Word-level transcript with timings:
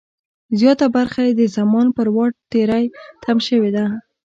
زیاته 0.59 0.85
برخه 0.95 1.21
یې 1.27 1.33
د 1.39 1.41
زمان 1.57 1.87
پر 1.97 2.07
واټ 2.15 2.33
تری 2.51 2.85
تم 3.23 3.37
شوې 3.47 3.71
ده. 3.75 3.85